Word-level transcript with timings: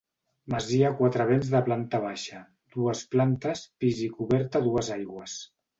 Masia 0.53 0.87
a 0.89 0.95
quatre 1.01 1.27
vents 1.33 1.51
de 1.57 1.61
planta 1.69 2.01
baixa, 2.07 2.41
dues 2.77 3.07
plantes 3.13 3.65
pis 3.85 4.05
i 4.09 4.13
coberta 4.19 4.65
a 4.65 4.71
dues 4.71 4.95
aigües. 4.99 5.43